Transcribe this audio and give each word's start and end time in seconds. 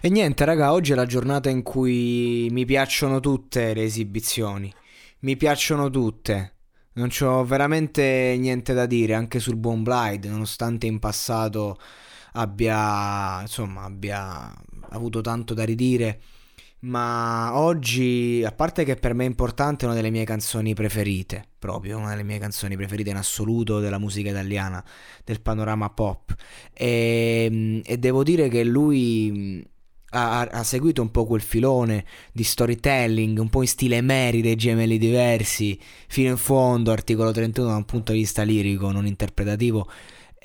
E 0.00 0.08
niente, 0.08 0.44
raga, 0.44 0.72
oggi 0.72 0.92
è 0.92 0.94
la 0.94 1.06
giornata 1.06 1.48
in 1.50 1.62
cui 1.62 2.48
mi 2.50 2.64
piacciono 2.64 3.20
tutte 3.20 3.74
le 3.74 3.84
esibizioni. 3.84 4.72
Mi 5.20 5.36
piacciono 5.36 5.90
tutte. 5.90 6.54
Non 6.94 7.08
c'ho 7.08 7.44
veramente 7.44 8.36
niente 8.38 8.74
da 8.74 8.86
dire 8.86 9.14
anche 9.14 9.38
sul 9.38 9.56
buon 9.56 9.82
Blind, 9.82 10.24
nonostante 10.24 10.86
in 10.86 10.98
passato 10.98 11.78
abbia, 12.32 13.40
insomma, 13.40 13.84
abbia 13.84 14.52
avuto 14.90 15.20
tanto 15.20 15.54
da 15.54 15.64
ridire. 15.64 16.20
Ma 16.80 17.56
oggi, 17.56 18.42
a 18.44 18.50
parte 18.50 18.82
che 18.84 18.96
per 18.96 19.14
me 19.14 19.24
è 19.24 19.28
importante, 19.28 19.84
è 19.84 19.86
una 19.86 19.94
delle 19.94 20.10
mie 20.10 20.24
canzoni 20.24 20.74
preferite, 20.74 21.46
proprio 21.58 21.96
una 21.98 22.10
delle 22.10 22.24
mie 22.24 22.38
canzoni 22.38 22.74
preferite 22.76 23.10
in 23.10 23.16
assoluto 23.16 23.78
della 23.78 23.98
musica 23.98 24.30
italiana, 24.30 24.84
del 25.24 25.40
panorama 25.40 25.90
pop. 25.90 26.34
E, 26.72 27.80
e 27.84 27.98
devo 27.98 28.24
dire 28.24 28.48
che 28.48 28.64
lui 28.64 29.64
ha, 30.12 30.40
ha, 30.40 30.62
seguito 30.62 31.00
un 31.02 31.10
po' 31.10 31.24
quel 31.24 31.40
filone 31.40 32.04
di 32.32 32.44
storytelling, 32.44 33.38
un 33.38 33.48
po' 33.48 33.62
in 33.62 33.68
stile 33.68 34.00
dei 34.42 34.56
gemelli 34.56 34.98
diversi, 34.98 35.78
fino 36.08 36.30
in 36.30 36.36
fondo, 36.36 36.92
articolo 36.92 37.30
31 37.30 37.68
da 37.68 37.76
un 37.76 37.84
punto 37.84 38.12
di 38.12 38.18
vista 38.18 38.42
lirico, 38.42 38.90
non 38.90 39.06
interpretativo. 39.06 39.88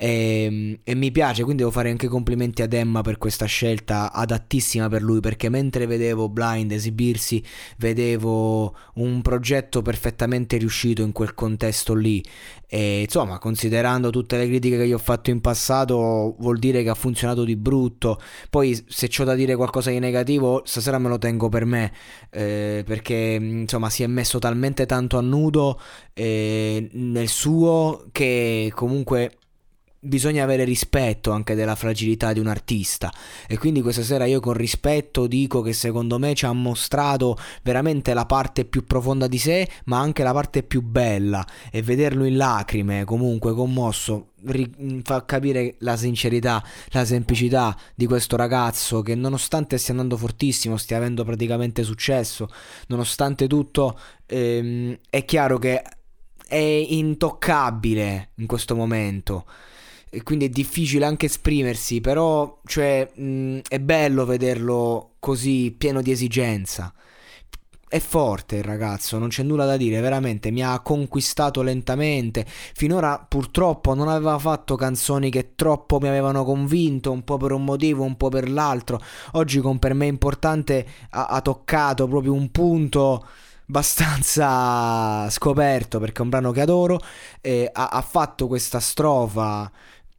E, 0.00 0.78
e, 0.84 0.94
mi 0.94 1.10
piace, 1.10 1.42
quindi 1.42 1.62
devo 1.62 1.74
fare 1.74 1.90
anche 1.90 2.06
complimenti 2.06 2.62
ad 2.62 2.72
Emma 2.72 3.00
per 3.00 3.18
questa 3.18 3.46
scelta 3.46 4.12
adattissima 4.12 4.88
per 4.88 5.02
lui, 5.02 5.18
perché 5.18 5.48
mentre 5.48 5.86
vedevo 5.86 6.28
Blind 6.28 6.70
esibirsi, 6.70 7.42
vedevo 7.78 8.76
un 8.94 9.20
progetto 9.22 9.82
perfettamente 9.82 10.56
riuscito 10.56 11.02
in 11.02 11.10
quel 11.10 11.34
contesto 11.34 11.94
lì. 11.94 12.22
E 12.68 13.00
insomma, 13.02 13.38
considerando 13.38 14.10
tutte 14.10 14.36
le 14.36 14.46
critiche 14.46 14.76
che 14.76 14.86
gli 14.86 14.92
ho 14.92 14.98
fatto 14.98 15.30
in 15.30 15.40
passato, 15.40 16.36
vuol 16.38 16.58
dire 16.58 16.84
che 16.84 16.90
ha 16.90 16.94
funzionato 16.94 17.42
di 17.42 17.56
brutto. 17.56 18.20
Poi, 18.50 18.80
se 18.86 19.08
c'ho 19.08 19.24
da 19.24 19.34
dire 19.34 19.56
qualcosa 19.56 19.90
di 19.90 19.98
negativo, 19.98 20.62
stasera 20.64 20.98
me 20.98 21.08
lo 21.08 21.18
tengo 21.18 21.48
per 21.48 21.64
me, 21.64 21.92
eh, 22.30 22.84
perché 22.86 23.36
insomma 23.40 23.90
si 23.90 24.04
è 24.04 24.06
messo 24.06 24.38
talmente 24.38 24.86
tanto 24.86 25.18
a 25.18 25.22
nudo 25.22 25.80
eh, 26.14 26.88
nel 26.92 27.28
suo 27.28 28.06
che 28.12 28.70
comunque 28.74 29.37
bisogna 30.00 30.44
avere 30.44 30.64
rispetto 30.64 31.30
anche 31.30 31.54
della 31.54 31.74
fragilità 31.74 32.32
di 32.32 32.40
un 32.40 32.46
artista. 32.46 33.12
E 33.46 33.58
quindi 33.58 33.82
questa 33.82 34.02
sera 34.02 34.24
io 34.24 34.40
con 34.40 34.54
rispetto 34.54 35.26
dico 35.26 35.60
che 35.60 35.72
secondo 35.72 36.18
me 36.18 36.34
ci 36.34 36.46
ha 36.46 36.52
mostrato 36.52 37.36
veramente 37.62 38.14
la 38.14 38.26
parte 38.26 38.64
più 38.64 38.84
profonda 38.84 39.26
di 39.26 39.38
sé 39.38 39.68
ma 39.84 39.98
anche 39.98 40.22
la 40.22 40.32
parte 40.32 40.62
più 40.62 40.82
bella. 40.82 41.46
E 41.70 41.82
vederlo 41.82 42.24
in 42.24 42.36
lacrime 42.36 43.04
comunque 43.04 43.54
commosso 43.54 44.28
ri- 44.44 45.02
fa 45.02 45.24
capire 45.24 45.74
la 45.78 45.96
sincerità 45.96 46.62
la 46.90 47.04
semplicità 47.04 47.76
di 47.94 48.06
questo 48.06 48.36
ragazzo 48.36 49.02
che 49.02 49.14
nonostante 49.14 49.78
stia 49.78 49.94
andando 49.94 50.16
fortissimo 50.16 50.76
stia 50.76 50.96
avendo 50.96 51.24
praticamente 51.24 51.82
successo 51.82 52.48
nonostante 52.86 53.46
tutto 53.46 53.98
ehm, 54.26 54.96
è 55.10 55.24
chiaro 55.24 55.58
che 55.58 55.82
è 56.46 56.56
intoccabile 56.56 58.30
in 58.36 58.46
questo 58.46 58.74
momento 58.76 59.44
e 60.10 60.22
quindi 60.22 60.46
è 60.46 60.48
difficile 60.48 61.04
anche 61.04 61.26
esprimersi, 61.26 62.00
però 62.00 62.60
cioè, 62.64 63.10
mh, 63.14 63.60
è 63.68 63.78
bello 63.80 64.24
vederlo 64.24 65.14
così 65.18 65.74
pieno 65.76 66.00
di 66.02 66.10
esigenza. 66.10 66.92
È 67.90 67.98
forte 68.00 68.56
il 68.56 68.64
ragazzo, 68.64 69.16
non 69.18 69.28
c'è 69.28 69.42
nulla 69.42 69.64
da 69.64 69.78
dire, 69.78 70.00
veramente 70.00 70.50
mi 70.50 70.62
ha 70.62 70.78
conquistato 70.80 71.62
lentamente. 71.62 72.44
Finora 72.46 73.18
purtroppo 73.18 73.94
non 73.94 74.08
aveva 74.08 74.38
fatto 74.38 74.76
canzoni 74.76 75.30
che 75.30 75.54
troppo 75.54 75.98
mi 75.98 76.08
avevano 76.08 76.44
convinto, 76.44 77.10
un 77.10 77.24
po' 77.24 77.38
per 77.38 77.52
un 77.52 77.64
motivo, 77.64 78.04
un 78.04 78.18
po' 78.18 78.28
per 78.28 78.50
l'altro. 78.50 79.00
Oggi 79.32 79.60
con 79.60 79.78
per 79.78 79.94
me 79.94 80.06
importante 80.06 80.86
ha, 81.10 81.26
ha 81.26 81.40
toccato 81.40 82.06
proprio 82.06 82.34
un 82.34 82.50
punto 82.50 83.26
abbastanza 83.68 85.28
scoperto 85.30 85.98
perché 85.98 86.18
è 86.20 86.22
un 86.22 86.28
brano 86.28 86.52
che 86.52 86.60
adoro. 86.60 87.00
Eh, 87.40 87.70
ha, 87.72 87.88
ha 87.88 88.02
fatto 88.02 88.46
questa 88.48 88.80
strofa 88.80 89.70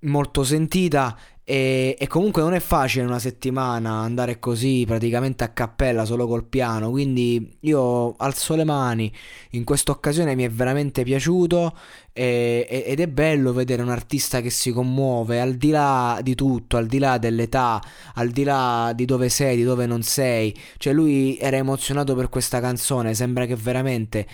molto 0.02 0.44
sentita 0.44 1.18
e, 1.50 1.96
e, 1.98 2.06
comunque 2.06 2.44
non 2.44 2.54
è 2.54 2.60
facile 2.60 3.06
una 3.06 3.18
settimana 3.18 4.02
andare 4.02 4.38
così 4.38 4.84
praticamente 4.86 5.44
a 5.44 5.50
cappella 5.50 6.06
solo 6.06 6.28
col 6.28 6.44
piano 6.44 6.92
quindi 6.92 7.58
io 7.62 8.14
alzo 8.18 8.54
le 8.54 8.66
mani. 8.66 9.12
In 9.52 9.64
questa 9.64 9.92
occasione 9.92 10.36
mi 10.36 10.44
è 10.44 10.50
veramente 10.52 11.02
piaciuto 11.02 11.76
e, 12.14 12.84
ed 12.86 13.00
è 13.00 13.08
bello 13.08 13.52
vedere 13.52 13.82
un 13.82 13.90
artista 13.90 14.42
che 14.42 14.52
si 14.52 14.72
commuove 14.72 15.42
al 15.42 15.56
di 15.56 15.72
là 15.72 16.20
di 16.22 16.36
tutto 16.36 16.78
al 16.78 16.86
di 16.86 17.00
là 17.00 17.18
dell'età 17.18 17.82
al 18.14 18.30
di 18.30 18.44
là 18.44 18.92
di 18.94 19.06
dove 19.06 19.30
sei 19.30 19.56
di 19.56 19.64
dove 19.64 19.88
non 19.88 20.04
sei. 20.04 20.56
Cioè 20.78 20.94
lui 20.94 21.36
era 21.40 21.58
emozionato 21.58 22.14
per 22.14 22.30
questa 22.30 22.60
canzone 22.60 23.16
sembra 23.16 23.48
che 23.48 23.56
veramente 23.56 24.28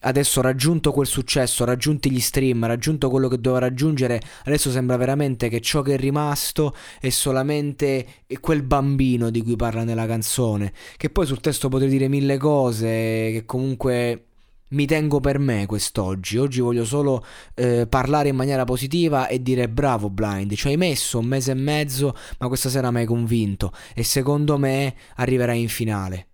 adesso 0.00 0.40
raggiunto 0.40 0.92
quel 0.92 1.06
successo, 1.06 1.64
raggiunti 1.64 2.10
gli 2.10 2.20
stream, 2.20 2.66
raggiunto 2.66 3.10
quello 3.10 3.28
che 3.28 3.40
doveva 3.40 3.66
raggiungere, 3.66 4.20
adesso 4.44 4.70
sembra 4.70 4.96
veramente 4.96 5.48
che 5.48 5.60
ciò 5.60 5.82
che 5.82 5.94
è 5.94 5.98
rimasto 5.98 6.74
è 7.00 7.08
solamente 7.10 8.06
quel 8.40 8.62
bambino 8.62 9.30
di 9.30 9.42
cui 9.42 9.56
parla 9.56 9.84
nella 9.84 10.06
canzone. 10.06 10.72
Che 10.96 11.10
poi 11.10 11.26
sul 11.26 11.40
testo 11.40 11.68
potrei 11.68 11.90
dire 11.90 12.08
mille 12.08 12.36
cose, 12.36 12.86
che 12.86 13.42
comunque 13.46 14.24
mi 14.70 14.86
tengo 14.86 15.20
per 15.20 15.38
me 15.38 15.66
quest'oggi. 15.66 16.36
Oggi 16.38 16.60
voglio 16.60 16.84
solo 16.84 17.24
eh, 17.54 17.86
parlare 17.88 18.28
in 18.28 18.36
maniera 18.36 18.64
positiva 18.64 19.26
e 19.28 19.42
dire 19.42 19.68
bravo 19.68 20.10
Blind, 20.10 20.54
ci 20.54 20.68
hai 20.68 20.76
messo 20.76 21.18
un 21.18 21.26
mese 21.26 21.52
e 21.52 21.54
mezzo, 21.54 22.14
ma 22.38 22.48
questa 22.48 22.68
sera 22.68 22.90
mi 22.90 23.00
hai 23.00 23.06
convinto 23.06 23.72
e 23.94 24.02
secondo 24.04 24.58
me 24.58 24.94
arriverai 25.16 25.60
in 25.60 25.68
finale. 25.68 26.29